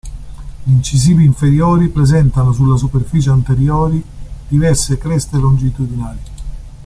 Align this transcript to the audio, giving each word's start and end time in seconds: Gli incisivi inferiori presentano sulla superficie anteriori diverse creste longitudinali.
Gli 0.63 0.71
incisivi 0.71 1.25
inferiori 1.25 1.89
presentano 1.89 2.51
sulla 2.53 2.75
superficie 2.75 3.29
anteriori 3.29 4.03
diverse 4.47 4.97
creste 4.97 5.37
longitudinali. 5.37 6.19